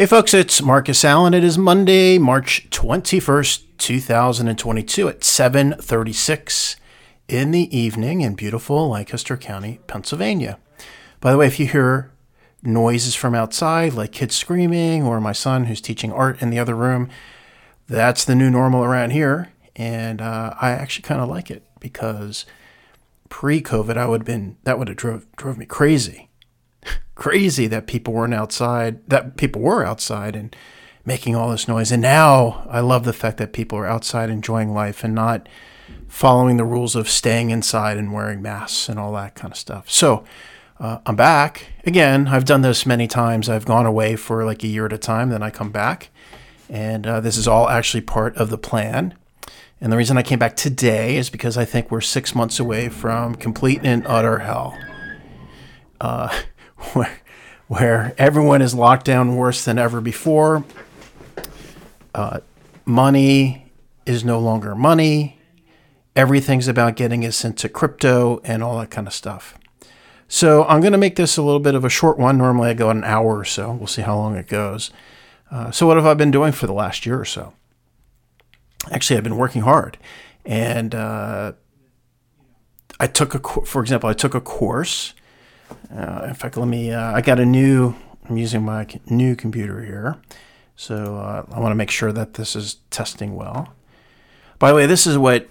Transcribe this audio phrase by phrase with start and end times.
[0.00, 1.34] Hey folks, it's Marcus Allen.
[1.34, 6.76] It is Monday, March 21st, 2022 at 7:36
[7.28, 10.58] in the evening in beautiful Lancaster County, Pennsylvania.
[11.20, 12.10] By the way, if you hear
[12.62, 16.74] noises from outside like kids screaming or my son who's teaching art in the other
[16.74, 17.10] room,
[17.86, 22.46] that's the new normal around here, and uh, I actually kind of like it because
[23.28, 26.29] pre-COVID I would have been that would have drove drove me crazy
[27.14, 30.54] crazy that people weren't outside, that people were outside and
[31.04, 31.92] making all this noise.
[31.92, 35.48] And now I love the fact that people are outside enjoying life and not
[36.08, 39.90] following the rules of staying inside and wearing masks and all that kind of stuff.
[39.90, 40.24] So
[40.78, 42.28] uh, I'm back again.
[42.28, 43.48] I've done this many times.
[43.48, 46.08] I've gone away for like a year at a time, then I come back.
[46.68, 49.14] And uh, this is all actually part of the plan.
[49.80, 52.88] And the reason I came back today is because I think we're six months away
[52.88, 54.78] from complete and utter hell.
[56.00, 56.42] Uh,
[56.92, 57.20] where,
[57.68, 60.64] where everyone is locked down worse than ever before.
[62.14, 62.40] Uh,
[62.84, 63.70] money
[64.06, 65.38] is no longer money.
[66.16, 69.56] Everything's about getting us into crypto and all that kind of stuff.
[70.26, 72.38] So I'm going to make this a little bit of a short one.
[72.38, 73.72] Normally I go an hour or so.
[73.72, 74.90] We'll see how long it goes.
[75.50, 77.54] Uh, so what have I been doing for the last year or so?
[78.90, 79.98] Actually, I've been working hard,
[80.44, 81.52] and uh,
[82.98, 85.14] I took a, for example, I took a course
[85.94, 87.94] uh, in fact, let me, uh, I got a new,
[88.28, 90.20] I'm using my new computer here.
[90.76, 93.74] So uh, I want to make sure that this is testing well.
[94.58, 95.48] By the way, this is what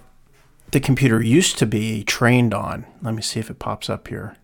[0.72, 2.86] the computer used to be trained on.
[3.02, 4.38] Let me see if it pops up here.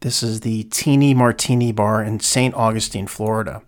[0.00, 2.54] This is the Teeny Martini Bar in St.
[2.54, 3.62] Augustine, Florida.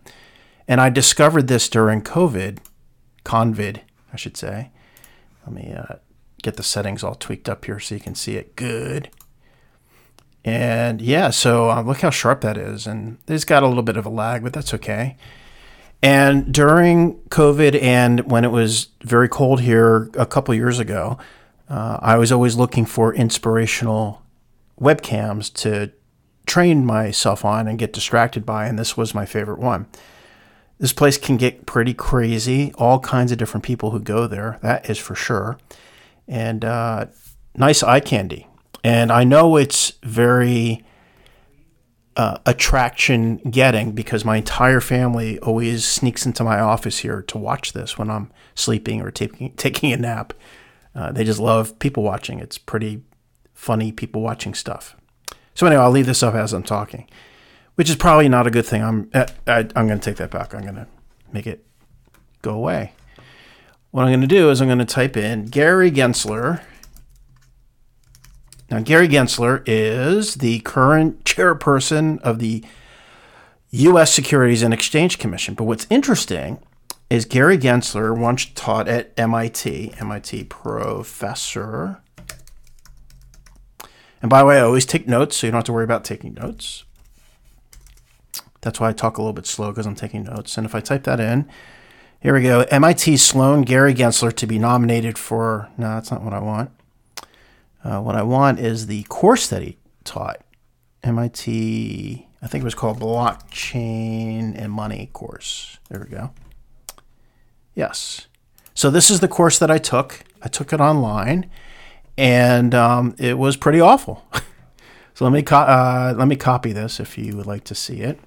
[0.66, 2.58] And I discovered this during COVID,
[3.24, 3.80] COVID,
[4.12, 4.70] I should say.
[5.46, 5.96] Let me uh,
[6.42, 9.10] get the settings all tweaked up here so you can see it good.
[10.44, 12.86] And yeah, so uh, look how sharp that is.
[12.86, 15.16] And it's got a little bit of a lag, but that's okay.
[16.02, 21.16] And during COVID and when it was very cold here a couple years ago,
[21.68, 24.22] uh, I was always looking for inspirational
[24.80, 25.92] webcams to
[26.44, 28.66] train myself on and get distracted by.
[28.66, 29.86] And this was my favorite one.
[30.80, 32.72] This place can get pretty crazy.
[32.74, 35.56] All kinds of different people who go there, that is for sure.
[36.26, 37.06] And uh,
[37.54, 38.48] nice eye candy.
[38.84, 40.84] And I know it's very
[42.16, 47.72] uh, attraction getting because my entire family always sneaks into my office here to watch
[47.72, 50.34] this when I'm sleeping or taking taking a nap.
[50.94, 52.38] Uh, they just love people watching.
[52.38, 53.02] It's pretty
[53.54, 54.94] funny people watching stuff.
[55.54, 57.08] So anyway, I'll leave this up as I'm talking,
[57.76, 58.82] which is probably not a good thing.
[58.82, 59.26] I'm I,
[59.74, 60.54] I'm going to take that back.
[60.54, 60.88] I'm going to
[61.32, 61.64] make it
[62.42, 62.92] go away.
[63.90, 66.62] What I'm going to do is I'm going to type in Gary Gensler
[68.72, 72.64] now, Gary Gensler is the current chairperson of the
[73.70, 74.14] U.S.
[74.14, 75.52] Securities and Exchange Commission.
[75.52, 76.58] But what's interesting
[77.10, 82.00] is Gary Gensler once taught at MIT, MIT professor.
[84.22, 86.02] And by the way, I always take notes, so you don't have to worry about
[86.02, 86.84] taking notes.
[88.62, 90.56] That's why I talk a little bit slow because I'm taking notes.
[90.56, 91.46] And if I type that in,
[92.20, 92.62] here we go.
[92.70, 95.68] MIT Sloan Gary Gensler to be nominated for.
[95.76, 96.70] No, that's not what I want.
[97.84, 100.40] Uh, what I want is the course that he taught.
[101.02, 105.78] MIT, I think it was called Blockchain and Money course.
[105.88, 106.32] There we go.
[107.74, 108.28] Yes.
[108.74, 110.22] So this is the course that I took.
[110.42, 111.50] I took it online,
[112.16, 114.24] and um, it was pretty awful.
[115.14, 118.00] so let me co- uh, let me copy this if you would like to see
[118.00, 118.20] it.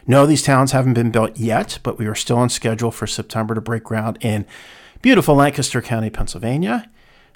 [0.06, 3.56] No, these towns haven't been built yet, but we are still on schedule for September
[3.56, 4.46] to break ground in
[5.02, 6.88] beautiful Lancaster County, Pennsylvania.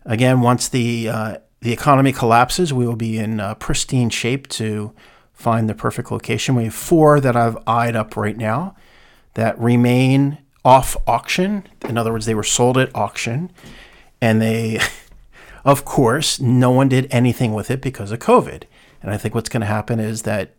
[0.04, 4.92] Again, once the uh, the economy collapses, we will be in uh, pristine shape to
[5.32, 6.54] find the perfect location.
[6.54, 8.76] We have four that I've eyed up right now
[9.34, 11.66] that remain off auction.
[11.88, 13.50] In other words, they were sold at auction,
[14.24, 14.80] and they,
[15.66, 18.62] of course, no one did anything with it because of COVID.
[19.02, 20.56] And I think what's going to happen is that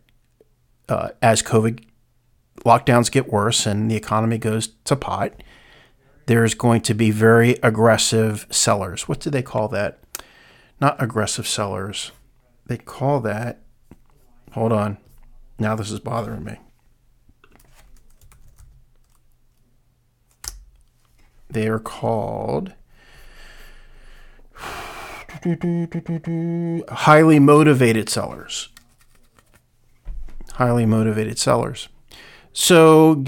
[0.88, 1.84] uh, as COVID
[2.64, 5.42] lockdowns get worse and the economy goes to pot,
[6.26, 9.08] there's going to be very aggressive sellers.
[9.08, 9.98] What do they call that?
[10.80, 12.12] Not aggressive sellers.
[12.66, 13.62] They call that.
[14.52, 14.98] Hold on.
[15.58, 16.58] Now this is bothering me.
[21.50, 22.72] They are called
[26.88, 28.68] highly motivated sellers.
[30.54, 31.88] Highly motivated sellers.
[32.52, 33.22] So,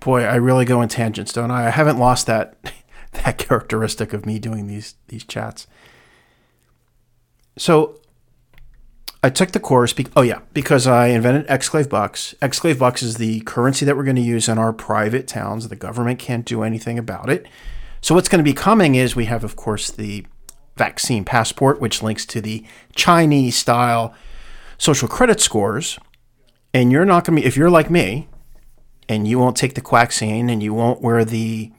[0.00, 1.66] boy, I really go in tangents, don't I?
[1.66, 2.56] I haven't lost that
[3.24, 5.66] that characteristic of me doing these these chats.
[7.58, 8.00] So,
[9.22, 9.92] I took the course.
[9.92, 12.34] Be- oh yeah, because I invented Exclave Bucks.
[12.40, 15.68] Exclave Bucks is the currency that we're going to use in our private towns.
[15.68, 17.46] The government can't do anything about it.
[18.00, 20.24] So what's going to be coming is we have, of course, the
[20.80, 24.14] vaccine passport, which links to the Chinese style
[24.78, 25.98] social credit scores.
[26.72, 28.28] And you're not going to be, if you're like me,
[29.06, 31.70] and you won't take the quaxine and you won't wear the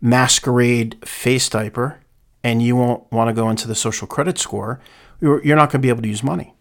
[0.00, 2.00] masquerade face diaper
[2.42, 4.80] and you won't want to go into the social credit score,
[5.20, 6.54] you're, you're not going to be able to use money.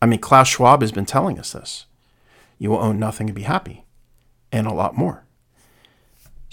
[0.00, 1.84] I mean, Klaus Schwab has been telling us this.
[2.58, 3.84] You will own nothing and be happy,
[4.50, 5.23] and a lot more.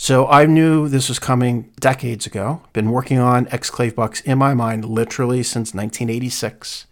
[0.02, 2.64] So I knew this was coming decades ago.
[2.74, 6.88] Been working on Exclave Bucks in my mind literally since 1986.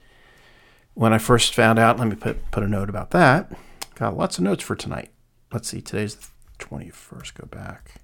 [0.93, 3.51] When I first found out, let me put, put a note about that.
[3.95, 5.09] Got lots of notes for tonight.
[5.51, 6.27] Let's see, today's the
[6.59, 7.33] 21st.
[7.33, 7.95] Go back.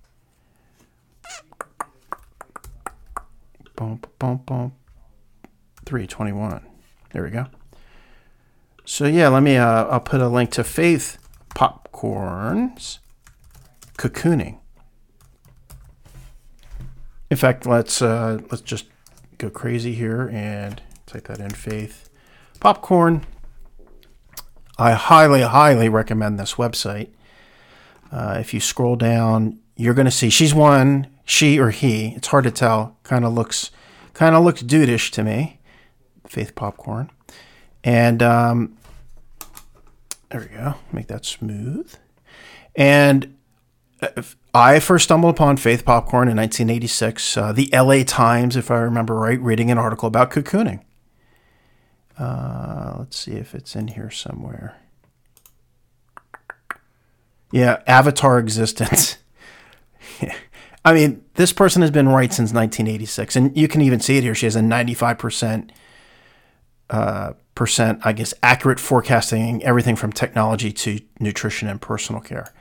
[3.76, 4.74] Bump, bump, bump.
[5.86, 6.66] 321.
[7.12, 7.46] There we go.
[8.86, 9.56] So yeah, let me.
[9.56, 11.20] Uh, I'll put a link to Faith
[11.54, 12.98] Popcorn's
[14.00, 14.58] cocooning.
[17.36, 18.86] In fact, let's uh, let's just
[19.38, 21.50] go crazy here and type that in.
[21.50, 22.10] Faith
[22.62, 23.26] Popcorn.
[24.78, 27.10] I highly, highly recommend this website.
[28.10, 32.14] Uh, if you scroll down, you're going to see she's one, she or he.
[32.16, 32.96] It's hard to tell.
[33.04, 33.70] Kind of looks,
[34.14, 35.60] kind of looks dudeish to me.
[36.26, 37.12] Faith Popcorn.
[37.84, 38.78] And um,
[40.30, 40.76] there we go.
[40.94, 41.94] Make that smooth.
[42.78, 43.36] And
[44.02, 44.22] uh,
[44.56, 47.36] I first stumbled upon Faith Popcorn in 1986.
[47.36, 50.80] Uh, the LA Times, if I remember right, reading an article about cocooning.
[52.18, 54.78] Uh, let's see if it's in here somewhere.
[57.52, 59.18] Yeah, Avatar Existence.
[60.86, 64.24] I mean, this person has been right since 1986, and you can even see it
[64.24, 64.34] here.
[64.34, 65.70] She has a 95%
[66.92, 72.54] uh, percent, I guess, accurate forecasting, everything from technology to nutrition and personal care.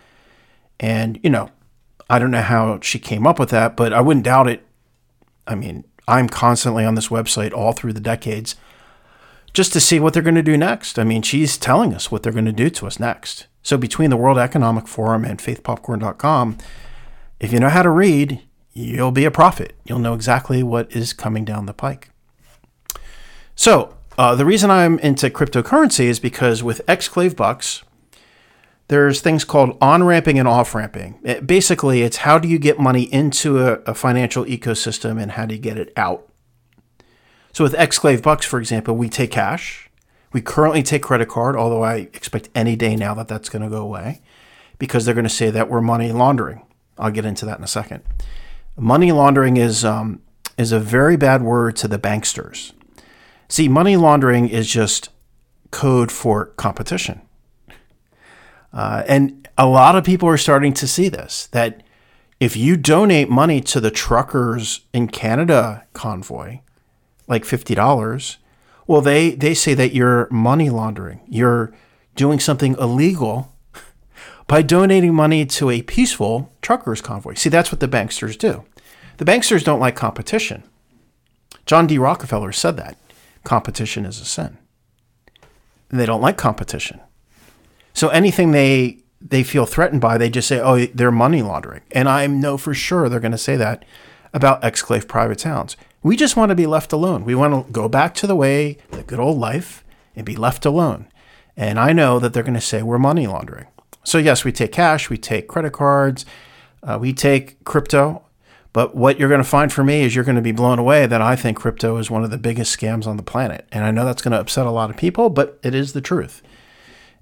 [0.80, 1.50] And, you know,
[2.08, 4.66] I don't know how she came up with that, but I wouldn't doubt it.
[5.46, 8.56] I mean, I'm constantly on this website all through the decades
[9.54, 10.98] just to see what they're going to do next.
[10.98, 13.46] I mean, she's telling us what they're going to do to us next.
[13.62, 16.58] So between the World Economic Forum and faithpopcorn.com,
[17.40, 18.42] if you know how to read,
[18.72, 19.74] you'll be a prophet.
[19.84, 22.10] You'll know exactly what is coming down the pike.
[23.54, 27.84] So uh, the reason I'm into cryptocurrency is because with Exclave Bucks,
[28.88, 31.18] there's things called on ramping and off ramping.
[31.22, 35.46] It, basically, it's how do you get money into a, a, financial ecosystem and how
[35.46, 36.28] do you get it out.
[37.52, 39.88] So with Exclave Bucks, for example, we take cash.
[40.32, 43.68] We currently take credit card, although I expect any day now that that's going to
[43.68, 44.20] go away
[44.78, 46.66] because they're going to say that we're money laundering.
[46.98, 48.02] I'll get into that in a second.
[48.76, 50.20] Money laundering is um,
[50.58, 52.72] is a very bad word to the banksters.
[53.48, 55.10] See, money laundering is just
[55.70, 57.22] code for competition.
[58.74, 61.82] Uh, and a lot of people are starting to see this that
[62.40, 66.58] if you donate money to the truckers in Canada convoy,
[67.28, 68.36] like $50,
[68.86, 71.20] well, they, they say that you're money laundering.
[71.28, 71.72] You're
[72.16, 73.54] doing something illegal
[74.48, 77.34] by donating money to a peaceful truckers convoy.
[77.34, 78.64] See, that's what the banksters do.
[79.16, 80.64] The banksters don't like competition.
[81.64, 81.96] John D.
[81.96, 82.98] Rockefeller said that
[83.44, 84.58] competition is a sin.
[85.88, 87.00] They don't like competition.
[87.94, 92.08] So anything they they feel threatened by, they just say, "Oh, they're money laundering." And
[92.08, 93.84] I know for sure they're going to say that
[94.34, 95.76] about exclave private towns.
[96.02, 97.24] We just want to be left alone.
[97.24, 99.82] We want to go back to the way, the good old life,
[100.14, 101.06] and be left alone.
[101.56, 103.68] And I know that they're going to say we're money laundering.
[104.02, 106.26] So, yes, we take cash, we take credit cards,
[106.82, 108.22] uh, we take crypto.
[108.74, 111.06] But what you're going to find for me is you're going to be blown away
[111.06, 113.66] that I think crypto is one of the biggest scams on the planet.
[113.70, 116.00] And I know that's going to upset a lot of people, but it is the
[116.00, 116.42] truth.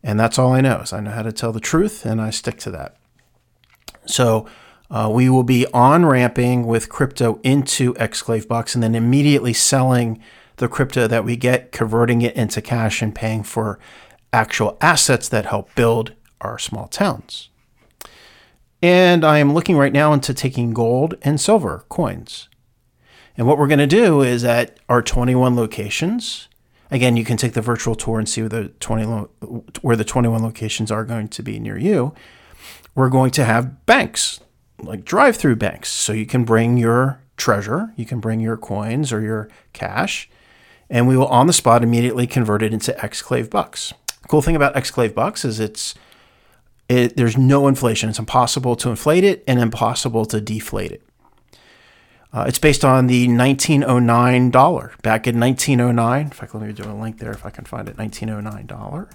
[0.02, 2.30] And that's all I know is I know how to tell the truth and I
[2.30, 2.96] stick to that.
[4.04, 4.46] So
[4.90, 10.20] uh, we will be on ramping with crypto into Exclave Bucks and then immediately selling
[10.56, 13.78] the crypto that we get, converting it into cash and paying for
[14.32, 17.48] actual assets that help build our small towns.
[18.82, 22.48] And I am looking right now into taking gold and silver coins.
[23.36, 26.48] And what we're going to do is at our 21 locations,
[26.92, 29.04] again, you can take the virtual tour and see where the 20
[29.80, 32.14] where the 21 locations are going to be near you.
[32.94, 34.40] We're going to have banks,
[34.78, 39.22] like drive-through banks, so you can bring your treasure, you can bring your coins or
[39.22, 40.28] your cash,
[40.90, 43.94] and we will on the spot immediately convert it into Exclave bucks.
[44.28, 45.94] cool thing about Exclave bucks is it's
[46.88, 48.10] it, there's no inflation.
[48.10, 51.02] It's impossible to inflate it and impossible to deflate it.
[52.32, 54.92] Uh, it's based on the 1909 dollar.
[55.02, 57.88] Back in 1909, in fact, let me do a link there if I can find
[57.88, 57.98] it.
[57.98, 59.10] 1909 dollar.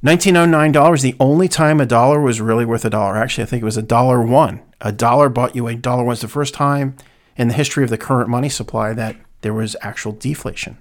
[0.00, 1.02] 1909 dollars.
[1.02, 3.16] The only time a dollar was really worth a dollar.
[3.16, 4.62] Actually, I think it was a dollar one.
[4.80, 6.04] A dollar bought you a dollar.
[6.04, 6.96] Was the first time
[7.36, 10.78] in the history of the current money supply that there was actual deflation.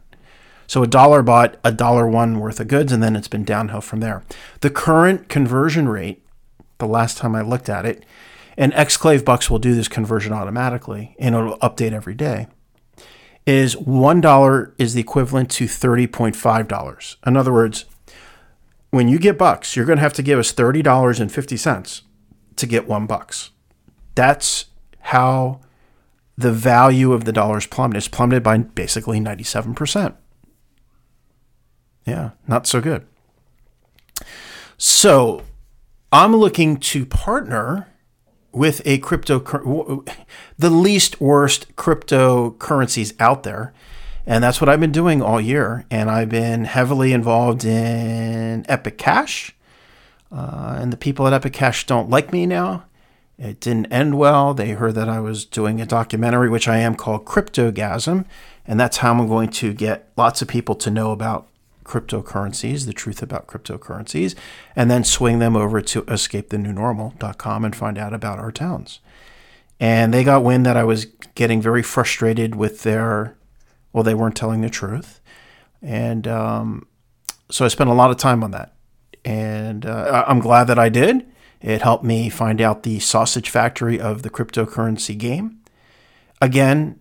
[0.67, 3.81] So a dollar bought a dollar one worth of goods, and then it's been downhill
[3.81, 4.23] from there.
[4.61, 6.23] The current conversion rate,
[6.77, 8.05] the last time I looked at it,
[8.59, 12.47] and Exclave Bucks will do this conversion automatically, and it'll update every day.
[13.45, 17.17] Is one dollar is the equivalent to thirty point five dollars.
[17.25, 17.85] In other words,
[18.91, 21.57] when you get bucks, you're going to have to give us thirty dollars and fifty
[21.57, 22.03] cents
[22.57, 23.51] to get one bucks.
[24.13, 24.65] That's
[24.99, 25.61] how
[26.37, 27.97] the value of the dollar is plummeted.
[27.99, 30.15] It's plummeted by basically ninety seven percent.
[32.05, 33.07] Yeah, not so good.
[34.77, 35.43] So
[36.11, 37.87] I'm looking to partner
[38.51, 39.39] with a crypto,
[40.57, 43.73] the least worst cryptocurrencies out there.
[44.25, 45.85] And that's what I've been doing all year.
[45.89, 49.55] And I've been heavily involved in Epic Cash.
[50.31, 52.85] Uh, and the people at Epic Cash don't like me now.
[53.39, 54.53] It didn't end well.
[54.53, 58.25] They heard that I was doing a documentary, which I am called Cryptogasm.
[58.67, 61.47] And that's how I'm going to get lots of people to know about
[61.89, 64.35] cryptocurrencies, the truth about cryptocurrencies,
[64.75, 68.99] and then swing them over to escapethenewnormal.com and find out about our towns.
[69.79, 73.35] And they got wind that I was getting very frustrated with their,
[73.91, 75.19] well, they weren't telling the truth.
[75.81, 76.87] And um,
[77.49, 78.75] so I spent a lot of time on that.
[79.25, 81.25] And uh, I'm glad that I did.
[81.59, 85.59] It helped me find out the sausage factory of the cryptocurrency game.
[86.41, 86.99] Again,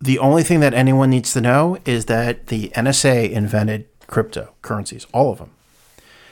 [0.00, 5.32] the only thing that anyone needs to know is that the NSA invented cryptocurrencies, all
[5.32, 5.50] of them.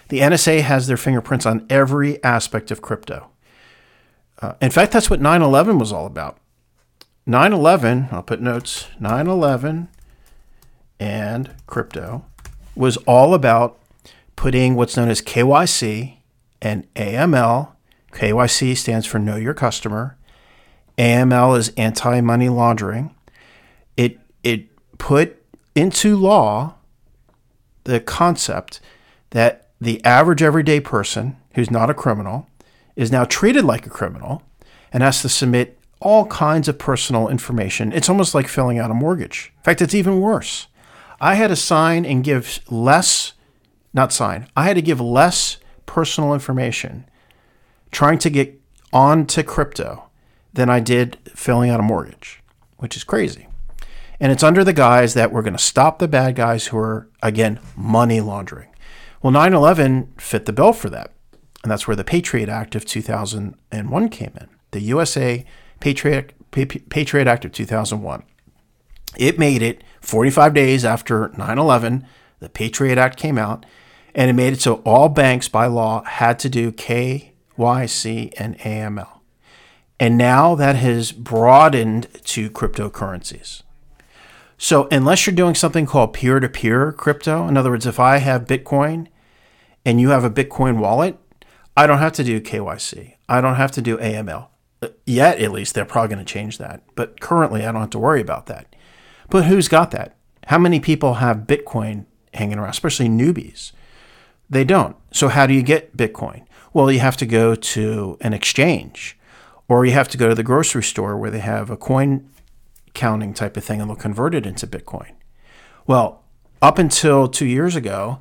[0.09, 3.28] The NSA has their fingerprints on every aspect of crypto.
[4.40, 6.38] Uh, in fact, that's what 9 11 was all about.
[7.26, 9.88] 9 11, I'll put notes 9 11
[11.00, 12.25] and crypto
[12.76, 13.78] was all about
[14.37, 16.16] putting what's known as KYC
[16.61, 17.71] and AML.
[18.12, 20.16] KYC stands for Know Your Customer.
[20.99, 23.14] AML is anti money laundering.
[23.97, 25.43] It, it put
[25.75, 26.75] into law
[27.84, 28.80] the concept
[29.30, 32.48] that the average everyday person who's not a criminal
[32.96, 34.42] is now treated like a criminal
[34.92, 37.92] and has to submit all kinds of personal information.
[37.92, 39.52] It's almost like filling out a mortgage.
[39.56, 40.68] In fact, it's even worse.
[41.20, 43.32] I had to sign and give less,
[43.92, 47.08] not sign, I had to give less personal information
[47.90, 48.60] trying to get
[48.92, 50.04] onto crypto
[50.52, 52.42] than I did filling out a mortgage,
[52.76, 53.46] which is crazy.
[54.25, 57.11] And it's under the guise that we're going to stop the bad guys who are,
[57.23, 58.71] again, money laundering.
[59.21, 61.12] Well, 9 11 fit the bill for that.
[61.62, 64.49] And that's where the Patriot Act of 2001 came in.
[64.71, 65.45] The USA
[65.78, 68.23] Patriot, Patriot Act of 2001.
[69.19, 72.07] It made it 45 days after 9 11,
[72.40, 73.66] the Patriot Act came out,
[74.14, 79.21] and it made it so all banks by law had to do KYC and AML.
[80.00, 83.61] And now that has broadened to cryptocurrencies.
[84.64, 88.16] So, unless you're doing something called peer to peer crypto, in other words, if I
[88.16, 89.09] have Bitcoin
[89.85, 91.18] and you have a Bitcoin wallet,
[91.76, 93.16] I don't have to do KYC.
[93.28, 94.47] I don't have to do AML.
[94.80, 96.83] Uh, yet, at least, they're probably going to change that.
[96.94, 98.75] But currently, I don't have to worry about that.
[99.28, 100.16] But who's got that?
[100.47, 103.73] How many people have Bitcoin hanging around, especially newbies?
[104.49, 104.97] They don't.
[105.12, 106.47] So, how do you get Bitcoin?
[106.73, 109.18] Well, you have to go to an exchange
[109.68, 112.30] or you have to go to the grocery store where they have a coin
[112.94, 115.12] counting type of thing and they'll convert it into Bitcoin.
[115.86, 116.24] Well,
[116.62, 118.20] up until two years ago,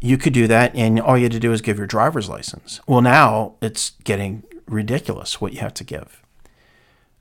[0.00, 2.80] you could do that, and all you had to do is give your driver's license.
[2.86, 6.22] Well, now it's getting ridiculous what you have to give.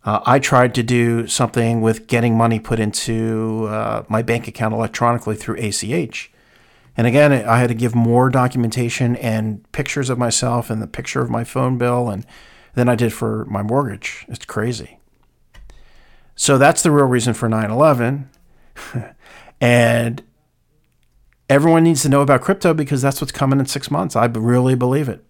[0.04, 4.74] Uh, I tried to do something with getting money put into uh, my bank account
[4.74, 6.32] electronically through ACH.
[6.98, 11.22] And again, I had to give more documentation and pictures of myself and the picture
[11.22, 12.26] of my phone bill and
[12.74, 14.26] than I did for my mortgage.
[14.28, 15.00] It's crazy.
[16.42, 18.28] So that's the real reason for 9 11.
[19.62, 20.24] and
[21.48, 24.16] everyone needs to know about crypto because that's what's coming in six months.
[24.16, 25.24] I really believe it.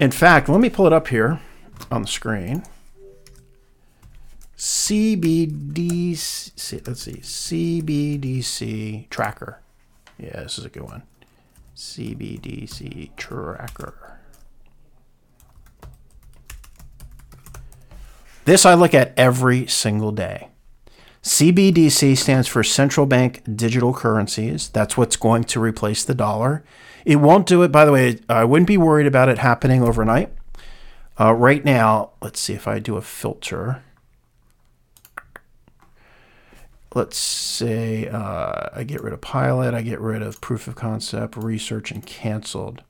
[0.00, 1.42] In fact, let me pull it up here
[1.90, 2.64] on the screen.
[4.56, 6.16] CBDC,
[6.86, 7.18] let's see,
[8.16, 9.60] CBDC tracker.
[10.18, 11.02] Yeah, this is a good one.
[11.76, 14.13] CBDC tracker.
[18.44, 20.48] This I look at every single day.
[21.22, 24.68] CBDC stands for central bank digital currencies.
[24.68, 26.62] That's what's going to replace the dollar.
[27.06, 30.30] It won't do it, by the way, I wouldn't be worried about it happening overnight.
[31.18, 33.82] Uh, right now, let's see if I do a filter.
[36.94, 41.36] Let's say uh, I get rid of pilot, I get rid of proof of concept,
[41.36, 42.82] research, and canceled.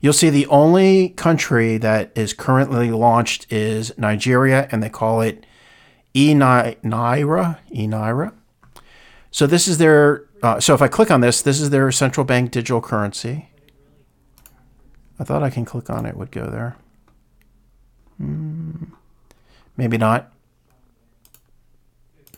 [0.00, 5.44] You'll see the only country that is currently launched is Nigeria, and they call it
[6.14, 7.58] eNaira.
[7.74, 8.32] eNaira.
[9.30, 10.24] So this is their.
[10.42, 13.48] Uh, so if I click on this, this is their central bank digital currency.
[15.18, 16.76] I thought I can click on it would go there.
[18.18, 18.84] Hmm.
[19.76, 20.32] maybe not.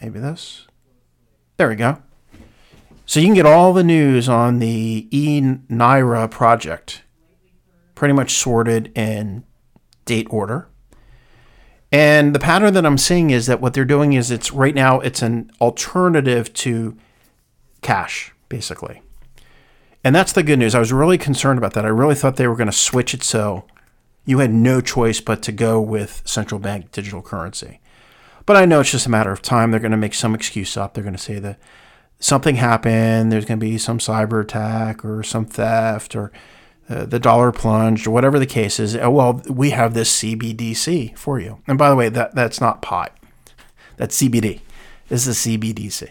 [0.03, 0.67] Maybe this.
[1.57, 2.03] There we go.
[3.07, 7.03] So you can get all the news on the E Naira project,
[8.01, 9.45] pretty much sorted in
[10.07, 10.67] date order.
[11.93, 15.01] And the pattern that I'm seeing is that what they're doing is it's right now
[15.01, 16.97] it's an alternative to
[17.83, 19.03] cash, basically.
[20.03, 20.75] And that's the good news.
[20.75, 21.85] I was really concerned about that.
[21.85, 23.67] I really thought they were going to switch it so
[24.25, 27.81] you had no choice but to go with central bank digital currency.
[28.47, 29.73] But I know it's just a matter of time.
[29.73, 30.95] They're going to make some excuse up.
[30.95, 31.59] They're going to say that
[32.19, 36.33] something happened, there's going to be some cyber attack or some theft or
[36.91, 38.97] uh, the dollar plunged or whatever the case is.
[38.97, 41.63] Uh, well, we have this CBDC for you.
[41.69, 43.17] And by the way, that that's not pot.
[43.97, 44.61] That's CBD.
[45.09, 46.11] This is CBDC.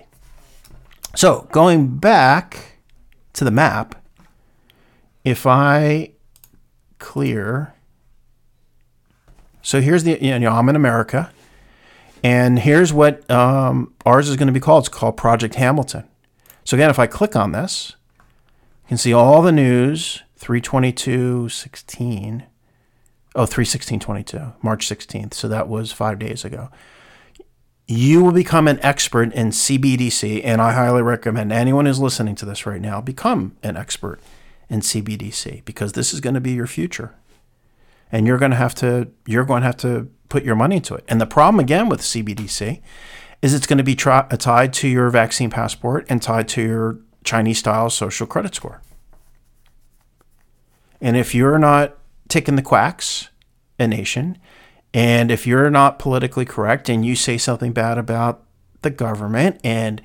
[1.16, 2.78] So going back
[3.34, 4.02] to the map,
[5.26, 6.12] if I
[6.98, 7.74] clear,
[9.62, 11.30] so here's the you know I'm in America,
[12.24, 14.84] and here's what um, ours is going to be called.
[14.86, 16.08] It's called Project Hamilton.
[16.64, 17.96] So again, if I click on this,
[18.86, 22.46] you can see all the news 322 16.
[23.36, 25.34] Oh, 316 22, March 16th.
[25.34, 26.70] So that was five days ago.
[27.88, 32.46] You will become an expert in CBDC, and I highly recommend anyone who's listening to
[32.46, 34.20] this right now become an expert
[34.70, 37.16] in CBDC because this is going to be your future.
[38.12, 40.96] And you're going to have to you're going to have to put your money into
[40.96, 41.04] it.
[41.08, 42.82] And the problem again with CBDC
[43.42, 46.62] is it's going to be tra- uh, tied to your vaccine passport and tied to
[46.62, 48.82] your Chinese style social credit score.
[51.02, 53.30] And if you're not taking the quacks,
[53.78, 54.38] a nation,
[54.94, 58.44] and if you're not politically correct and you say something bad about
[58.82, 60.02] the government and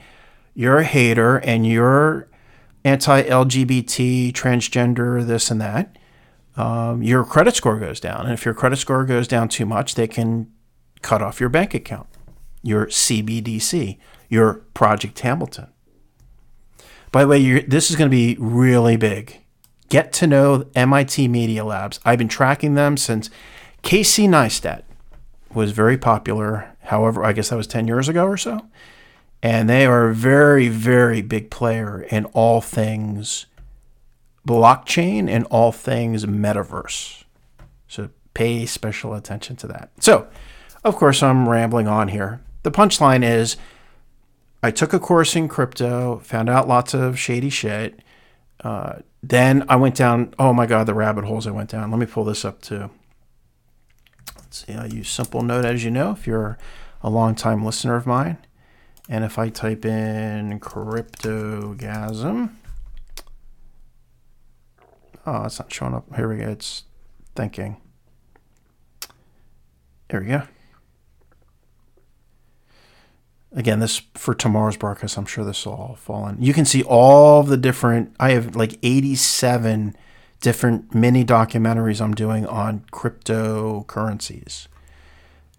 [0.55, 2.29] you're a hater and you're
[2.85, 5.99] anti LGBT, transgender, this and that,
[6.57, 8.27] um, your credit score goes down.
[8.27, 10.53] And if your credit score goes down too much, they can
[11.03, 12.07] cut off your bank account,
[12.63, 15.69] your CBDC, your Project Hamilton.
[17.11, 19.44] By the way, this is going to be really big
[19.89, 22.01] get to know MIT Media Labs.
[22.05, 23.31] I've been tracking them since
[23.83, 24.83] Casey Neistat
[25.55, 26.75] was very popular.
[26.85, 28.67] However, I guess that was 10 years ago or so.
[29.43, 33.47] And they are a very, very big player in all things
[34.47, 37.25] blockchain and all things metaverse.
[37.89, 39.91] So pay special attention to that.
[40.01, 40.27] So,
[40.83, 42.41] of course, I'm rambling on here.
[42.63, 43.57] The punchline is
[44.63, 48.01] I took a course in crypto, found out lots of shady shit.
[48.65, 50.35] Uh, then I went down.
[50.39, 51.91] Oh my God, the rabbit holes I went down.
[51.91, 52.91] Let me pull this up too.
[54.37, 54.73] Let's see.
[54.73, 56.59] I use Simple Note, as you know, if you're
[57.03, 58.39] a long-time listener of mine.
[59.09, 62.55] And if I type in cryptogasm,
[65.27, 66.17] oh, it's not showing up.
[66.17, 66.49] Here we go.
[66.49, 66.85] It's
[67.37, 67.77] thinking.
[70.11, 70.43] Here we go.
[73.55, 76.43] Again, this for tomorrow's broadcast, I'm sure this will all fall in.
[76.43, 79.97] You can see all the different, I have like 87
[80.41, 84.67] different mini documentaries I'm doing on cryptocurrencies.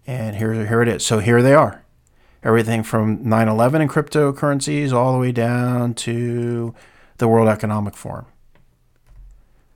[0.06, 1.06] And here, here it is.
[1.06, 1.84] So here they are.
[2.42, 6.74] Everything from 9 11 and cryptocurrencies all the way down to
[7.16, 8.26] the World Economic Forum.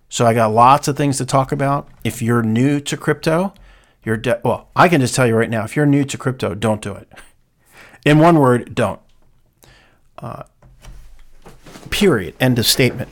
[0.09, 1.89] So I got lots of things to talk about.
[2.05, 3.55] If you're new to crypto,
[4.05, 6.55] you're de- well, I can just tell you right now, if you're new to crypto,
[6.55, 7.09] don't do it.
[8.05, 9.01] In one word, don't.
[10.19, 10.45] Uh,
[11.91, 12.35] period.
[12.41, 13.09] End of statement.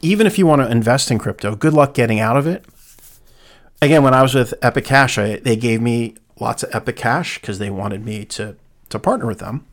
[0.00, 2.64] Even if you want to invest in crypto, good luck getting out of it.
[3.80, 7.38] Again, when I was with Epic Cash, I, they gave me lots of Epic Cash
[7.40, 8.56] because they wanted me to
[8.90, 9.66] to partner with them.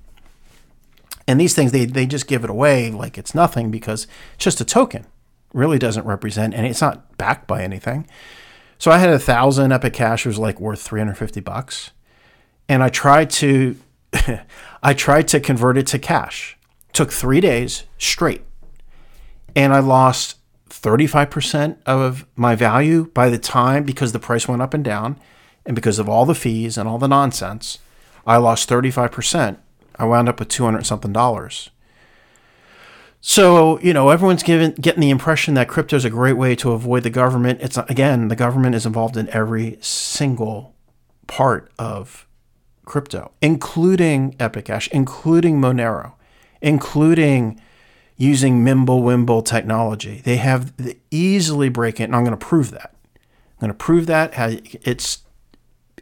[1.27, 4.61] And these things, they, they just give it away like it's nothing because it's just
[4.61, 5.05] a token
[5.53, 8.07] really doesn't represent and it's not backed by anything.
[8.77, 11.91] So I had a thousand Epic Cash was like worth 350 bucks.
[12.67, 13.75] And I tried to
[14.83, 16.57] I tried to convert it to cash.
[16.93, 18.43] Took three days straight.
[19.55, 20.37] And I lost
[20.69, 25.19] 35% of my value by the time because the price went up and down
[25.65, 27.79] and because of all the fees and all the nonsense,
[28.25, 29.57] I lost 35%.
[29.95, 31.69] I wound up with 200 something dollars.
[33.19, 36.71] So, you know, everyone's given, getting the impression that crypto is a great way to
[36.71, 37.61] avoid the government.
[37.61, 40.73] It's again, the government is involved in every single
[41.27, 42.27] part of
[42.85, 46.13] crypto, including Epic Cash, including Monero,
[46.61, 47.59] including
[48.17, 50.21] using Mimblewimble technology.
[50.23, 52.93] They have they easily break it, and I'm going to prove that.
[53.15, 54.33] I'm going to prove that
[54.85, 55.19] it's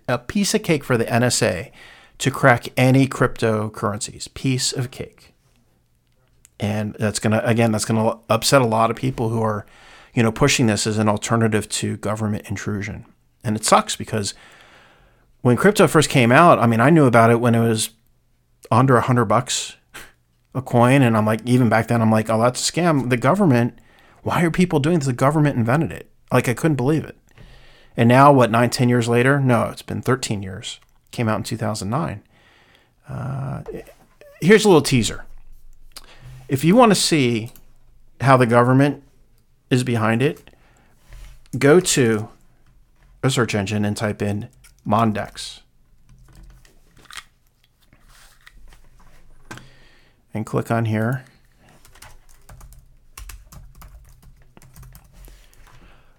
[0.08, 1.72] a piece of cake for the NSA
[2.20, 4.34] to crack any cryptocurrencies.
[4.34, 5.30] Piece of cake
[6.60, 9.65] and that's going to again that's going to upset a lot of people who are
[10.13, 13.06] you know pushing this as an alternative to government intrusion
[13.44, 14.34] and it sucks because
[15.41, 17.91] when crypto first came out i mean i knew about it when it was
[18.71, 19.75] under a hundred bucks
[20.56, 21.02] a coin.
[21.02, 23.10] And i'm like even back then i'm like oh that's a scam.
[23.10, 23.80] The government
[24.23, 25.08] why are people doing this?
[25.08, 26.10] The government invented it.
[26.32, 27.17] Like i couldn't believe it.
[27.97, 29.39] And now what nine ten years later?
[29.39, 30.80] No it's been 13 years.
[31.12, 32.23] Came out in 2009
[33.08, 33.63] uh,
[34.39, 35.25] here's a little teaser.
[36.47, 37.52] If you want to see
[38.21, 39.02] how the government
[39.71, 40.52] is behind it,
[41.58, 42.30] go to
[43.23, 44.47] a search engine and type in
[44.89, 45.60] Mondex.
[50.34, 51.25] And click on here.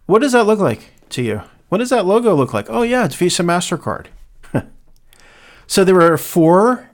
[0.07, 1.43] What does that look like to you?
[1.69, 2.67] What does that logo look like?
[2.69, 4.07] Oh, yeah, it's Visa MasterCard.
[5.67, 6.91] so there were four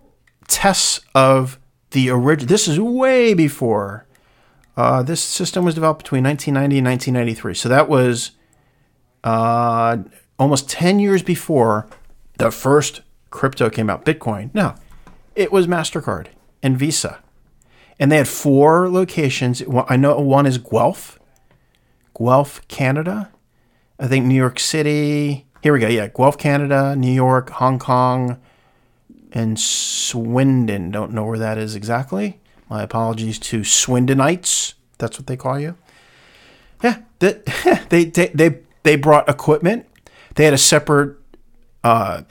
[0.49, 1.59] tests of
[1.93, 2.49] the original.
[2.49, 4.07] This is way before.
[4.77, 7.55] Uh, this system was developed between 1990 and 1993.
[7.55, 8.33] So that was
[9.25, 9.97] uh,
[10.39, 11.89] almost 10 years before
[12.39, 14.55] the first crypto came out, Bitcoin.
[14.55, 14.75] No,
[15.35, 16.29] it was MasterCard
[16.63, 17.21] and Visa.
[17.99, 19.63] And they had four locations.
[19.89, 21.19] I know one is Guelph,
[22.17, 23.31] Guelph, Canada.
[23.99, 25.47] I think New York City.
[25.63, 25.89] Here we go.
[25.89, 28.39] Yeah, Guelph, Canada, New York, Hong Kong,
[29.33, 30.91] and Swindon.
[30.91, 32.39] Don't know where that is exactly.
[32.69, 34.75] My apologies to Swindonites.
[34.99, 35.77] That's what they call you.
[36.83, 37.41] Yeah, they
[37.89, 39.87] they they they brought equipment.
[40.37, 41.17] They had a separate,
[41.83, 42.23] uh,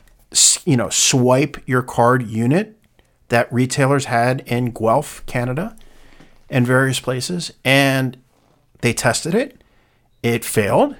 [0.65, 2.77] you know, swipe your card unit
[3.29, 5.75] that retailers had in Guelph, Canada,
[6.49, 8.17] and various places, and
[8.81, 9.61] they tested it.
[10.23, 10.95] It failed.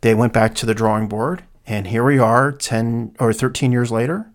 [0.00, 3.90] They went back to the drawing board, and here we are, ten or thirteen years
[3.90, 4.30] later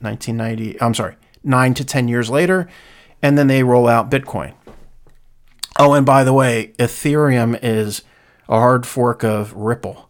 [0.00, 2.68] 1990, I'm sorry, nine to 10 years later.
[3.22, 4.54] And then they roll out Bitcoin.
[5.78, 8.02] Oh, and by the way, Ethereum is
[8.48, 10.09] a hard fork of Ripple.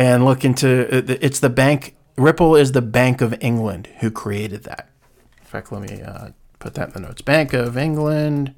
[0.00, 0.88] And look into
[1.22, 4.88] it's the bank, Ripple is the Bank of England who created that.
[5.38, 7.20] In fact, let me uh, put that in the notes.
[7.20, 8.54] Bank of England,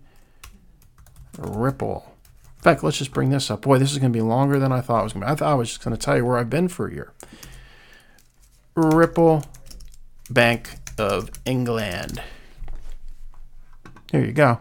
[1.36, 2.14] Ripple.
[2.58, 3.62] In fact, let's just bring this up.
[3.62, 5.32] Boy, this is going to be longer than I thought it was going to be.
[5.32, 7.12] I thought I was just going to tell you where I've been for a year.
[8.76, 9.42] Ripple
[10.30, 12.22] Bank of England.
[14.12, 14.60] There you go.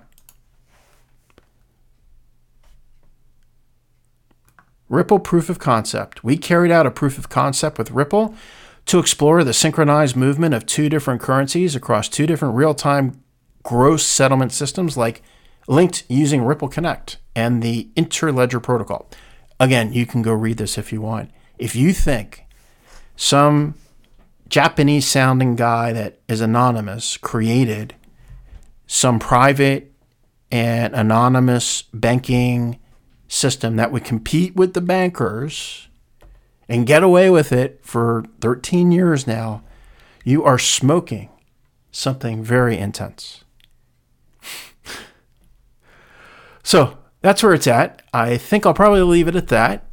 [4.91, 6.21] Ripple proof of concept.
[6.21, 8.35] We carried out a proof of concept with Ripple
[8.87, 13.23] to explore the synchronized movement of two different currencies across two different real time
[13.63, 15.23] gross settlement systems, like
[15.65, 19.09] linked using Ripple Connect and the Interledger protocol.
[19.61, 21.31] Again, you can go read this if you want.
[21.57, 22.43] If you think
[23.15, 23.75] some
[24.49, 27.95] Japanese sounding guy that is anonymous created
[28.87, 29.93] some private
[30.51, 32.77] and anonymous banking
[33.31, 35.87] system that would compete with the bankers
[36.67, 39.63] and get away with it for 13 years now,
[40.25, 41.29] you are smoking
[41.91, 43.45] something very intense.
[46.63, 48.01] so that's where it's at.
[48.13, 49.85] I think I'll probably leave it at that.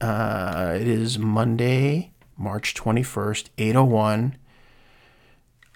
[0.00, 4.36] Uh, it is Monday, March 21st, 801.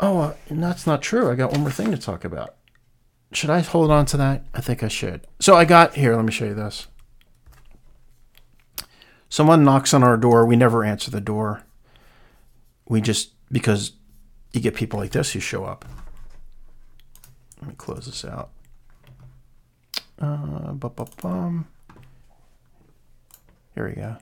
[0.00, 1.30] Oh, uh, that's not true.
[1.30, 2.54] I got one more thing to talk about.
[3.33, 4.46] Should I hold on to that?
[4.54, 5.26] I think I should.
[5.38, 6.87] So I got here, let me show you this.
[9.31, 10.45] Someone knocks on our door.
[10.45, 11.62] We never answer the door.
[12.87, 13.93] We just, because
[14.53, 15.87] you get people like this who show up.
[17.61, 18.51] Let me close this out.
[20.21, 20.75] Uh.
[23.75, 24.16] Here we go.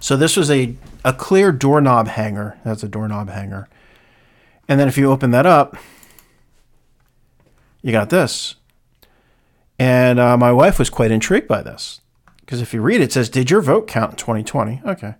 [0.00, 2.58] So this was a, a clear doorknob hanger.
[2.64, 3.68] That's a doorknob hanger.
[4.68, 5.76] And then if you open that up,
[7.80, 8.56] you got this.
[9.78, 12.01] And uh, my wife was quite intrigued by this.
[12.42, 14.82] Because if you read it, it says, Did your vote count in 2020?
[14.84, 15.14] Okay.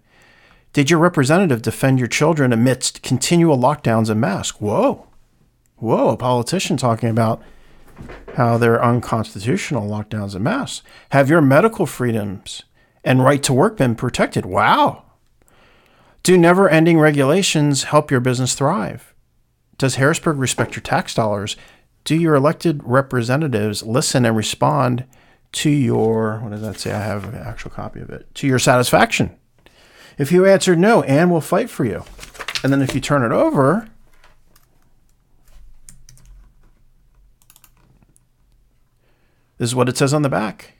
[0.73, 4.61] Did your representative defend your children amidst continual lockdowns and masks?
[4.61, 5.07] Whoa.
[5.77, 7.43] Whoa, a politician talking about
[8.37, 10.83] how they're unconstitutional lockdowns and masks.
[11.11, 12.63] Have your medical freedoms
[13.05, 14.47] and right to work been protected?
[14.47, 15.05] Wow.
[16.23, 19.13] Do never ending regulations help your business thrive?
[19.77, 21.57] Does Harrisburg respect your tax dollars?
[22.05, 25.05] Do your elected representatives listen and respond
[25.53, 26.93] to your, what does that say?
[26.93, 29.37] I have an actual copy of it, to your satisfaction?
[30.19, 32.05] If you answered no, Ann will fight for you.
[32.63, 33.89] And then if you turn it over,
[39.59, 40.75] this is what it says on the back.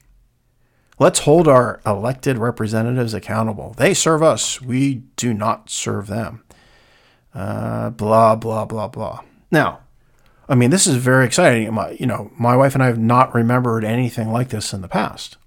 [0.99, 3.75] Let's hold our elected representatives accountable.
[3.77, 4.61] They serve us.
[4.61, 6.45] We do not serve them.
[7.35, 9.21] Uh, blah, blah, blah, blah.
[9.51, 9.81] Now,
[10.53, 11.73] I mean, this is very exciting.
[11.73, 14.89] My, you know, my wife and I have not remembered anything like this in the
[14.89, 15.39] past.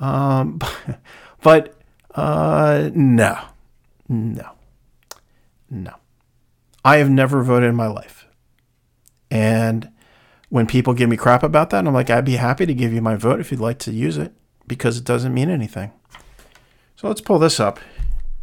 [0.00, 0.58] Um,
[1.42, 1.78] but
[2.14, 3.38] uh, no,
[4.08, 4.52] no,
[5.68, 5.92] no.
[6.82, 8.24] I have never voted in my life.
[9.30, 9.90] And
[10.48, 13.02] when people give me crap about that, I'm like, I'd be happy to give you
[13.02, 14.32] my vote if you'd like to use it
[14.66, 15.92] because it doesn't mean anything.
[16.96, 17.80] So let's pull this up.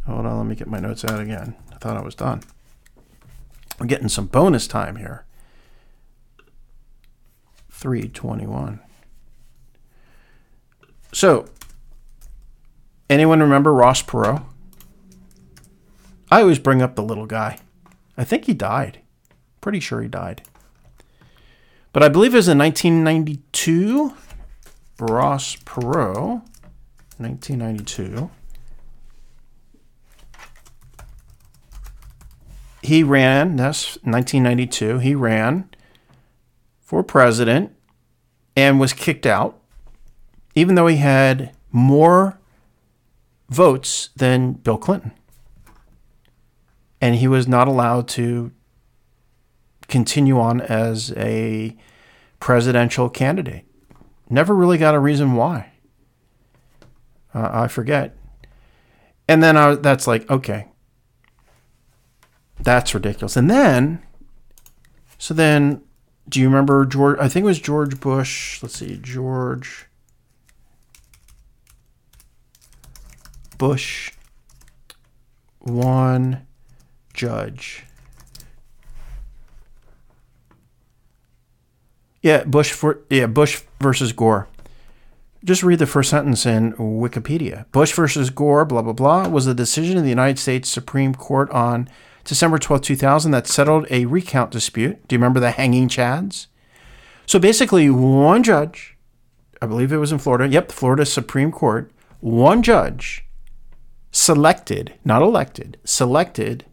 [0.06, 1.56] Hold on, let me get my notes out again.
[1.72, 2.44] I thought I was done.
[3.80, 5.24] I'm getting some bonus time here.
[7.80, 8.78] 321.
[11.12, 11.46] So,
[13.08, 14.44] anyone remember Ross Perot?
[16.30, 17.58] I always bring up the little guy.
[18.18, 19.00] I think he died.
[19.62, 20.42] Pretty sure he died.
[21.94, 24.14] But I believe it was in 1992.
[24.98, 26.42] Ross Perot,
[27.16, 28.30] 1992.
[32.82, 35.69] He ran, that's 1992, he ran
[36.90, 37.70] for president
[38.56, 39.62] and was kicked out,
[40.56, 42.36] even though he had more
[43.48, 45.12] votes than Bill Clinton.
[47.00, 48.50] And he was not allowed to
[49.86, 51.76] continue on as a
[52.40, 53.66] presidential candidate.
[54.28, 55.70] Never really got a reason why.
[57.32, 58.16] Uh, I forget.
[59.28, 60.66] And then I, that's like, okay,
[62.58, 63.36] that's ridiculous.
[63.36, 64.02] And then,
[65.18, 65.82] so then
[66.30, 67.18] do you remember George?
[67.20, 68.62] I think it was George Bush.
[68.62, 69.86] Let's see, George
[73.58, 74.12] Bush
[75.58, 76.46] one
[77.12, 77.84] judge.
[82.22, 84.48] Yeah, Bush for yeah Bush versus Gore.
[85.42, 87.64] Just read the first sentence in Wikipedia.
[87.72, 91.50] Bush versus Gore, blah blah blah, was a decision of the United States Supreme Court
[91.50, 91.88] on
[92.24, 95.06] December 12, 2000, that settled a recount dispute.
[95.08, 96.46] Do you remember the hanging chads?
[97.26, 98.96] So basically, one judge,
[99.62, 103.24] I believe it was in Florida, yep, the Florida Supreme Court, one judge
[104.10, 106.64] selected, not elected, selected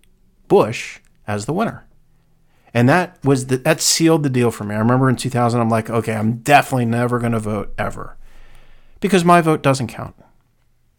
[0.48, 1.86] Bush as the winner.
[2.74, 4.76] And that was the, that sealed the deal for me.
[4.76, 8.18] I remember in 2000, I'm like, okay, I'm definitely never going to vote ever
[9.00, 10.16] because my vote doesn't count.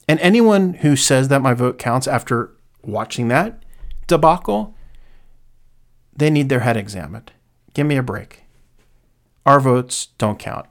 [0.09, 3.63] And anyone who says that my vote counts after watching that
[4.09, 4.75] debacle,
[6.15, 7.31] they need their head examined.
[7.75, 8.43] Give me a break.
[9.47, 10.67] Our votes don't count.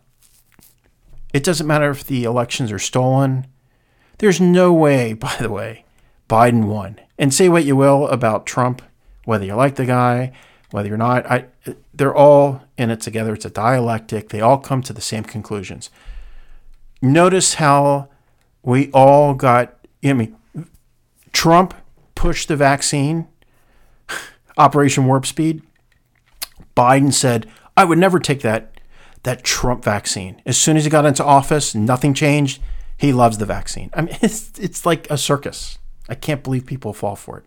[1.33, 3.47] It doesn't matter if the elections are stolen.
[4.17, 5.85] There's no way, by the way,
[6.29, 6.99] Biden won.
[7.17, 8.81] And say what you will about Trump,
[9.25, 10.33] whether you like the guy,
[10.71, 11.45] whether you're not, I,
[11.93, 13.33] they're all in it together.
[13.33, 14.29] It's a dialectic.
[14.29, 15.89] They all come to the same conclusions.
[17.01, 18.09] Notice how
[18.63, 20.35] we all got, I mean,
[21.31, 21.73] Trump
[22.17, 23.27] push the vaccine,
[24.57, 25.61] Operation Warp Speed,
[26.75, 28.73] Biden said, I would never take that
[29.23, 30.41] that Trump vaccine.
[30.45, 32.61] As soon as he got into office, nothing changed.
[32.97, 33.89] He loves the vaccine.
[33.93, 35.77] I mean, it's it's like a circus.
[36.09, 37.45] I can't believe people fall for it.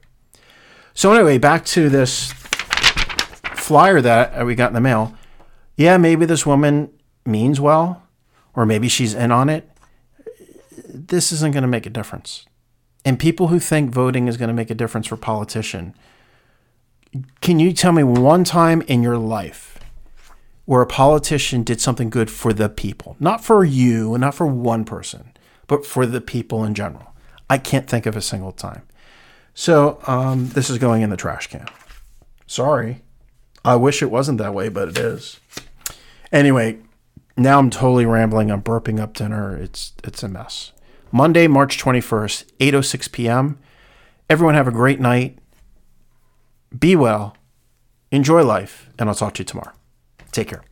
[0.95, 2.33] So anyway, back to this
[3.55, 5.15] flyer that we got in the mail.
[5.77, 6.91] Yeah, maybe this woman
[7.25, 8.03] means well,
[8.55, 9.69] or maybe she's in on it.
[10.87, 12.47] This isn't going to make a difference.
[13.05, 15.95] And people who think voting is going to make a difference for politician,
[17.41, 19.79] can you tell me one time in your life
[20.67, 23.17] where a politician did something good for the people?
[23.19, 25.33] Not for you, and not for one person,
[25.67, 27.15] but for the people in general.
[27.49, 28.83] I can't think of a single time.
[29.55, 31.67] So um, this is going in the trash can.
[32.47, 33.03] Sorry.
[33.65, 35.41] I wish it wasn't that way, but it is.
[36.33, 36.79] Anyway,
[37.37, 38.51] now I'm totally rambling.
[38.51, 39.57] I'm burping up dinner.
[39.57, 40.73] It's it's a mess.
[41.13, 43.59] Monday, March 21st, 8:06 p.m.
[44.29, 45.39] Everyone have a great night.
[46.77, 47.37] Be well.
[48.13, 49.73] Enjoy life, and I'll talk to you tomorrow.
[50.33, 50.63] Take care.